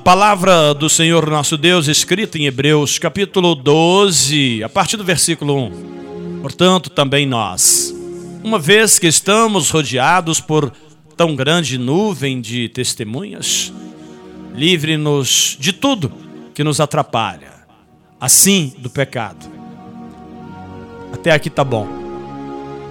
palavra 0.00 0.74
do 0.74 0.90
Senhor 0.90 1.30
nosso 1.30 1.56
Deus, 1.56 1.86
escrita 1.86 2.36
em 2.36 2.46
Hebreus, 2.46 2.98
capítulo 2.98 3.54
12, 3.54 4.64
a 4.64 4.68
partir 4.68 4.96
do 4.96 5.04
versículo 5.04 5.56
1. 5.66 6.40
Portanto, 6.42 6.90
também 6.90 7.24
nós, 7.24 7.94
uma 8.42 8.58
vez 8.58 8.98
que 8.98 9.06
estamos 9.06 9.70
rodeados 9.70 10.40
por 10.40 10.72
tão 11.16 11.36
grande 11.36 11.78
nuvem 11.78 12.40
de 12.40 12.68
testemunhas, 12.68 13.72
livre-nos 14.52 15.56
de 15.60 15.72
tudo 15.72 16.12
que 16.52 16.64
nos 16.64 16.80
atrapalha, 16.80 17.52
assim 18.20 18.72
do 18.78 18.90
pecado. 18.90 19.46
Até 21.12 21.30
aqui 21.30 21.48
tá 21.48 21.62
bom. 21.62 21.86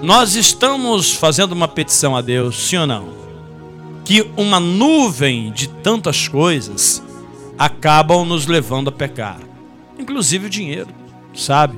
Nós 0.01 0.35
estamos 0.35 1.11
fazendo 1.11 1.51
uma 1.51 1.67
petição 1.67 2.15
a 2.15 2.21
Deus, 2.21 2.55
sim 2.55 2.77
ou 2.77 2.87
não? 2.87 3.24
Que 4.05 4.29
uma 4.37 4.59
nuvem 4.59 5.51
de 5.51 5.67
tantas 5.67 6.27
coisas 6.27 7.03
acabam 7.57 8.23
nos 8.23 8.45
levando 8.45 8.89
a 8.89 8.91
pecar, 8.91 9.39
inclusive 9.97 10.45
o 10.45 10.49
dinheiro, 10.49 10.89
sabe? 11.33 11.77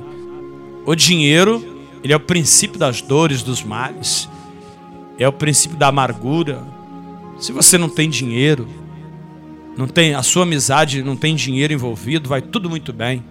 O 0.84 0.94
dinheiro, 0.94 1.64
ele 2.04 2.12
é 2.12 2.16
o 2.16 2.20
princípio 2.20 2.78
das 2.78 3.00
dores, 3.00 3.42
dos 3.42 3.62
males, 3.62 4.28
é 5.18 5.26
o 5.26 5.32
princípio 5.32 5.76
da 5.76 5.88
amargura. 5.88 6.62
Se 7.38 7.50
você 7.50 7.78
não 7.78 7.88
tem 7.88 8.10
dinheiro, 8.10 8.68
não 9.76 9.86
tem 9.86 10.14
a 10.14 10.22
sua 10.22 10.42
amizade, 10.42 11.02
não 11.02 11.16
tem 11.16 11.34
dinheiro 11.34 11.72
envolvido, 11.72 12.28
vai 12.28 12.42
tudo 12.42 12.68
muito 12.68 12.92
bem. 12.92 13.24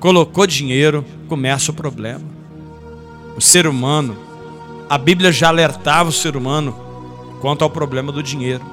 Colocou 0.00 0.46
dinheiro, 0.46 1.04
começa 1.28 1.70
o 1.70 1.74
problema. 1.74 2.24
O 3.36 3.40
ser 3.40 3.66
humano, 3.66 4.16
a 4.88 4.96
Bíblia 4.96 5.32
já 5.32 5.48
alertava 5.48 6.08
o 6.08 6.12
ser 6.12 6.36
humano 6.36 6.74
quanto 7.42 7.62
ao 7.62 7.68
problema 7.68 8.10
do 8.10 8.22
dinheiro. 8.22 8.64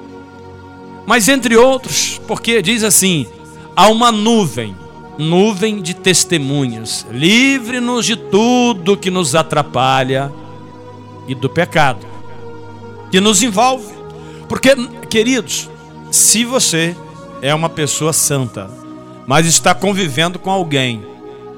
Mas 1.06 1.28
entre 1.28 1.56
outros, 1.56 2.18
porque 2.26 2.62
diz 2.62 2.82
assim: 2.82 3.26
há 3.76 3.88
uma 3.88 4.10
nuvem, 4.10 4.74
nuvem 5.18 5.82
de 5.82 5.92
testemunhas, 5.92 7.06
livre-nos 7.10 8.06
de 8.06 8.16
tudo 8.16 8.96
que 8.96 9.10
nos 9.10 9.34
atrapalha 9.34 10.32
e 11.28 11.34
do 11.34 11.50
pecado 11.50 12.10
que 13.10 13.20
nos 13.20 13.42
envolve. 13.42 13.92
Porque, 14.48 14.70
queridos, 15.08 15.68
se 16.10 16.44
você 16.44 16.96
é 17.42 17.54
uma 17.54 17.68
pessoa 17.68 18.12
santa, 18.12 18.70
mas 19.26 19.46
está 19.46 19.74
convivendo 19.74 20.38
com 20.38 20.50
alguém 20.50 21.04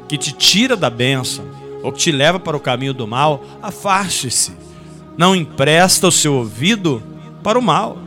que 0.08 0.16
te 0.16 0.32
tira 0.32 0.76
da 0.76 0.90
bênção 0.90 1.44
ou 1.82 1.92
que 1.92 1.98
te 1.98 2.12
leva 2.12 2.38
para 2.38 2.56
o 2.56 2.60
caminho 2.60 2.94
do 2.94 3.06
mal, 3.06 3.44
afaste-se. 3.62 4.52
Não 5.16 5.36
empresta 5.36 6.08
o 6.08 6.12
seu 6.12 6.34
ouvido 6.34 7.02
para 7.42 7.58
o 7.58 7.62
mal. 7.62 7.98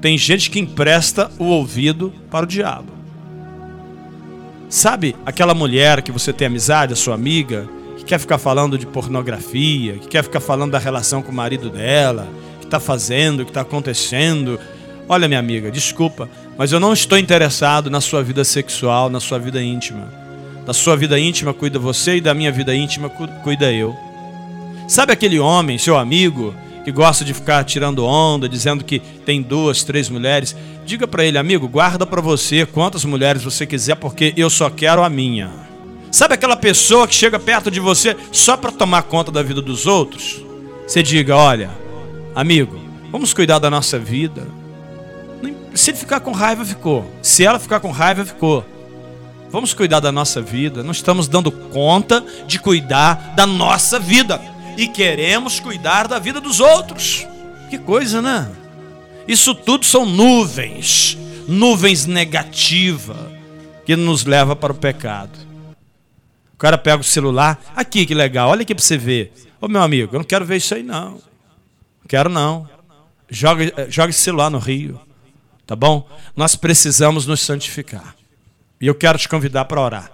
Tem 0.00 0.18
gente 0.18 0.50
que 0.50 0.60
empresta 0.60 1.30
o 1.38 1.44
ouvido 1.44 2.12
para 2.30 2.44
o 2.44 2.48
diabo. 2.48 2.92
Sabe 4.68 5.14
aquela 5.24 5.54
mulher 5.54 6.02
que 6.02 6.12
você 6.12 6.32
tem 6.32 6.46
amizade, 6.46 6.92
a 6.92 6.96
sua 6.96 7.14
amiga, 7.14 7.68
que 7.96 8.04
quer 8.04 8.18
ficar 8.18 8.38
falando 8.38 8.76
de 8.76 8.86
pornografia, 8.86 9.94
que 9.94 10.08
quer 10.08 10.22
ficar 10.22 10.40
falando 10.40 10.72
da 10.72 10.78
relação 10.78 11.22
com 11.22 11.32
o 11.32 11.34
marido 11.34 11.70
dela, 11.70 12.26
que 12.60 12.66
está 12.66 12.80
fazendo, 12.80 13.44
que 13.44 13.50
está 13.50 13.62
acontecendo? 13.62 14.58
Olha, 15.08 15.28
minha 15.28 15.40
amiga, 15.40 15.70
desculpa, 15.70 16.28
mas 16.58 16.72
eu 16.72 16.80
não 16.80 16.92
estou 16.92 17.16
interessado 17.18 17.88
na 17.88 18.00
sua 18.00 18.22
vida 18.22 18.42
sexual, 18.44 19.08
na 19.08 19.20
sua 19.20 19.38
vida 19.38 19.62
íntima. 19.62 20.12
Da 20.66 20.72
sua 20.72 20.96
vida 20.96 21.18
íntima 21.18 21.54
cuida 21.54 21.78
você 21.78 22.16
e 22.16 22.20
da 22.20 22.34
minha 22.34 22.50
vida 22.50 22.74
íntima 22.74 23.08
cuida 23.08 23.72
eu. 23.72 23.94
Sabe 24.86 25.12
aquele 25.12 25.38
homem, 25.38 25.78
seu 25.78 25.96
amigo, 25.96 26.54
que 26.84 26.92
gosta 26.92 27.24
de 27.24 27.32
ficar 27.32 27.64
tirando 27.64 28.04
onda, 28.04 28.48
dizendo 28.48 28.84
que 28.84 28.98
tem 28.98 29.40
duas, 29.40 29.82
três 29.82 30.10
mulheres, 30.10 30.54
diga 30.84 31.08
para 31.08 31.24
ele, 31.24 31.38
amigo, 31.38 31.66
guarda 31.66 32.04
para 32.04 32.20
você 32.20 32.66
quantas 32.66 33.04
mulheres 33.04 33.42
você 33.42 33.66
quiser, 33.66 33.96
porque 33.96 34.34
eu 34.36 34.50
só 34.50 34.68
quero 34.68 35.02
a 35.02 35.08
minha. 35.08 35.50
Sabe 36.12 36.34
aquela 36.34 36.56
pessoa 36.56 37.08
que 37.08 37.14
chega 37.14 37.38
perto 37.38 37.70
de 37.70 37.80
você 37.80 38.16
só 38.30 38.56
para 38.56 38.70
tomar 38.70 39.02
conta 39.04 39.32
da 39.32 39.42
vida 39.42 39.62
dos 39.62 39.86
outros? 39.86 40.44
Você 40.86 41.02
diga, 41.02 41.34
olha, 41.34 41.70
amigo, 42.34 42.78
vamos 43.10 43.32
cuidar 43.32 43.58
da 43.58 43.70
nossa 43.70 43.98
vida. 43.98 44.46
Se 45.74 45.90
ele 45.90 45.98
ficar 45.98 46.20
com 46.20 46.30
raiva, 46.30 46.64
ficou. 46.64 47.10
Se 47.20 47.44
ela 47.44 47.58
ficar 47.58 47.80
com 47.80 47.90
raiva, 47.90 48.24
ficou. 48.24 48.64
Vamos 49.50 49.72
cuidar 49.72 50.00
da 50.00 50.12
nossa 50.12 50.40
vida. 50.40 50.82
Não 50.82 50.92
estamos 50.92 51.26
dando 51.26 51.50
conta 51.50 52.24
de 52.46 52.60
cuidar 52.60 53.34
da 53.34 53.46
nossa 53.46 53.98
vida 53.98 54.40
e 54.76 54.88
queremos 54.88 55.60
cuidar 55.60 56.08
da 56.08 56.18
vida 56.18 56.40
dos 56.40 56.60
outros. 56.60 57.26
Que 57.70 57.78
coisa, 57.78 58.20
né? 58.20 58.50
Isso 59.26 59.54
tudo 59.54 59.84
são 59.84 60.04
nuvens, 60.04 61.16
nuvens 61.48 62.06
negativas 62.06 63.16
que 63.86 63.96
nos 63.96 64.24
leva 64.24 64.54
para 64.54 64.72
o 64.72 64.76
pecado. 64.76 65.38
O 66.52 66.56
cara 66.56 66.78
pega 66.78 67.00
o 67.00 67.04
celular, 67.04 67.60
aqui 67.74 68.06
que 68.06 68.14
legal, 68.14 68.50
olha 68.50 68.62
aqui 68.62 68.74
para 68.74 68.84
você 68.84 68.96
ver. 68.96 69.32
Ô 69.60 69.68
meu 69.68 69.82
amigo, 69.82 70.14
eu 70.14 70.18
não 70.18 70.24
quero 70.24 70.44
ver 70.44 70.56
isso 70.56 70.74
aí 70.74 70.82
não. 70.82 71.20
Quero 72.08 72.28
não. 72.28 72.68
Joga, 73.28 73.64
eh, 73.64 73.86
joga 73.90 74.10
esse 74.10 74.20
celular 74.20 74.50
no 74.50 74.58
rio. 74.58 75.00
Tá 75.66 75.74
bom? 75.74 76.06
Nós 76.36 76.54
precisamos 76.54 77.26
nos 77.26 77.40
santificar. 77.40 78.14
E 78.80 78.86
eu 78.86 78.94
quero 78.94 79.18
te 79.18 79.28
convidar 79.28 79.64
para 79.64 79.80
orar. 79.80 80.12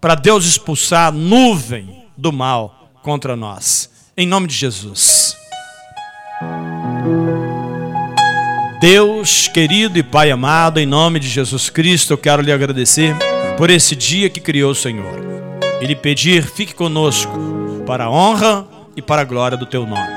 Para 0.00 0.14
Deus 0.14 0.46
expulsar 0.46 1.08
a 1.08 1.12
nuvem 1.12 2.04
do 2.16 2.32
mal 2.32 2.77
contra 3.08 3.34
nós. 3.34 3.88
Em 4.14 4.26
nome 4.26 4.46
de 4.46 4.54
Jesus. 4.54 5.34
Deus 8.82 9.48
querido 9.48 9.98
e 9.98 10.02
Pai 10.02 10.30
amado, 10.30 10.78
em 10.78 10.84
nome 10.84 11.18
de 11.18 11.26
Jesus 11.26 11.70
Cristo, 11.70 12.12
eu 12.12 12.18
quero 12.18 12.42
lhe 12.42 12.52
agradecer 12.52 13.16
por 13.56 13.70
esse 13.70 13.96
dia 13.96 14.28
que 14.28 14.40
criou 14.40 14.72
o 14.72 14.74
Senhor 14.74 15.24
e 15.80 15.86
lhe 15.86 15.96
pedir, 15.96 16.42
fique 16.42 16.74
conosco 16.74 17.32
para 17.86 18.04
a 18.04 18.10
honra 18.10 18.68
e 18.94 19.00
para 19.00 19.22
a 19.22 19.24
glória 19.24 19.56
do 19.56 19.64
teu 19.64 19.86
nome. 19.86 20.12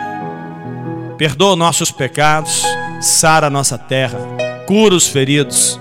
Perdoa 1.18 1.56
nossos 1.56 1.92
pecados, 1.92 2.62
sara 3.00 3.50
nossa 3.50 3.78
terra, 3.78 4.20
cura 4.68 4.96
os 4.96 5.08
feridos, 5.08 5.80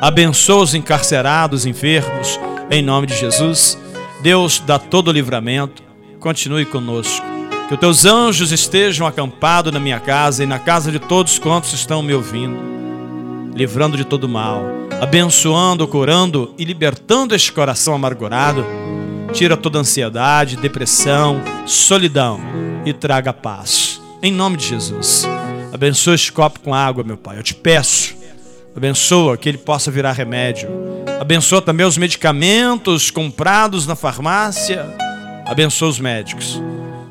abençoa 0.00 0.64
os 0.64 0.74
encarcerados, 0.74 1.64
enfermos, 1.66 2.40
em 2.68 2.82
nome 2.82 3.06
de 3.06 3.16
Jesus. 3.16 3.78
Deus 4.24 4.58
dá 4.58 4.76
todo 4.76 5.06
o 5.06 5.12
livramento, 5.12 5.87
continue 6.28 6.66
conosco. 6.66 7.24
Que 7.68 7.74
os 7.74 7.80
teus 7.80 8.04
anjos 8.04 8.52
estejam 8.52 9.06
acampados 9.06 9.72
na 9.72 9.80
minha 9.80 9.98
casa 9.98 10.44
e 10.44 10.46
na 10.46 10.58
casa 10.58 10.92
de 10.92 10.98
todos 10.98 11.38
quantos 11.38 11.72
estão 11.72 12.02
me 12.02 12.12
ouvindo, 12.12 12.58
livrando 13.54 13.96
de 13.96 14.04
todo 14.04 14.28
mal, 14.28 14.62
abençoando, 15.00 15.88
curando 15.88 16.54
e 16.58 16.64
libertando 16.64 17.34
este 17.34 17.50
coração 17.50 17.94
amargurado. 17.94 18.62
Tira 19.32 19.56
toda 19.56 19.78
ansiedade, 19.78 20.58
depressão, 20.58 21.40
solidão 21.64 22.40
e 22.84 22.92
traga 22.92 23.32
paz. 23.32 23.98
Em 24.22 24.30
nome 24.30 24.58
de 24.58 24.66
Jesus. 24.66 25.26
Abençoa 25.72 26.14
este 26.14 26.30
copo 26.30 26.60
com 26.60 26.74
água, 26.74 27.02
meu 27.02 27.16
Pai. 27.16 27.38
Eu 27.38 27.42
te 27.42 27.54
peço. 27.54 28.14
Abençoa 28.76 29.38
que 29.38 29.48
ele 29.48 29.58
possa 29.58 29.90
virar 29.90 30.12
remédio. 30.12 30.68
Abençoa 31.18 31.62
também 31.62 31.86
os 31.86 31.96
medicamentos 31.96 33.10
comprados 33.10 33.86
na 33.86 33.96
farmácia 33.96 35.07
abençoa 35.48 35.88
os 35.88 35.98
médicos. 35.98 36.60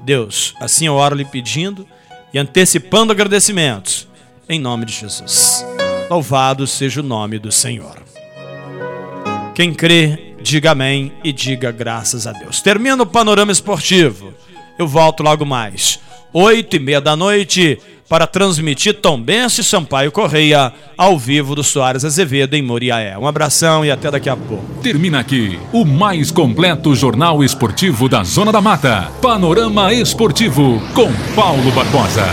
Deus, 0.03 0.53
assim 0.59 0.85
eu 0.85 0.93
oro 0.93 1.15
lhe 1.15 1.25
pedindo 1.25 1.85
e 2.33 2.39
antecipando 2.39 3.11
agradecimentos, 3.11 4.07
em 4.47 4.59
nome 4.59 4.85
de 4.85 4.93
Jesus. 4.93 5.65
Louvado 6.09 6.65
seja 6.65 7.01
o 7.01 7.03
nome 7.03 7.39
do 7.39 7.51
Senhor. 7.51 8.01
Quem 9.53 9.73
crê, 9.73 10.35
diga 10.41 10.71
amém 10.71 11.11
e 11.23 11.33
diga 11.33 11.71
graças 11.71 12.27
a 12.27 12.31
Deus. 12.31 12.61
Termina 12.61 13.03
o 13.03 13.07
panorama 13.07 13.51
esportivo. 13.51 14.33
Eu 14.77 14.87
volto 14.87 15.23
logo 15.23 15.45
mais, 15.45 15.99
oito 16.31 16.75
e 16.75 16.79
meia 16.79 17.01
da 17.01 17.15
noite 17.15 17.79
para 18.09 18.27
transmitir 18.27 18.95
Tombense 18.95 19.63
Sampaio 19.63 20.11
Correia 20.11 20.71
ao 20.97 21.17
vivo 21.17 21.55
do 21.55 21.63
Soares 21.63 22.05
Azevedo 22.05 22.55
em 22.55 22.61
Moriaé. 22.61 23.17
Um 23.17 23.27
abração 23.27 23.83
e 23.83 23.91
até 23.91 24.09
daqui 24.09 24.29
a 24.29 24.35
pouco. 24.35 24.65
Termina 24.81 25.19
aqui 25.19 25.59
o 25.73 25.83
mais 25.85 26.31
completo 26.31 26.95
jornal 26.95 27.43
esportivo 27.43 28.07
da 28.07 28.23
Zona 28.23 28.51
da 28.51 28.61
Mata. 28.61 29.11
Panorama 29.21 29.93
Esportivo 29.93 30.81
com 30.93 31.11
Paulo 31.35 31.71
Barbosa. 31.71 32.27